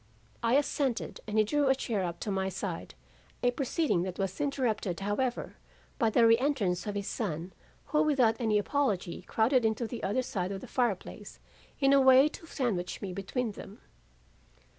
[0.41, 2.95] "I assented, and he drew a chair up to my side,
[3.43, 5.57] a proceeding that was interrupted, however,
[5.99, 7.53] by the reentrance of his son,
[7.85, 11.39] who without any apology crowded into the other side of the fire place
[11.79, 13.79] in a way to sandwich me between them.